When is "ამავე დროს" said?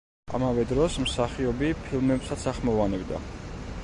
0.35-0.95